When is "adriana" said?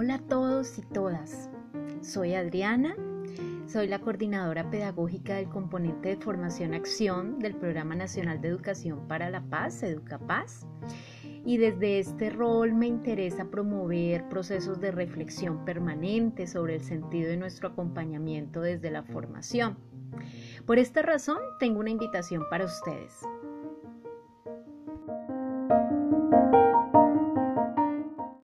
2.34-2.94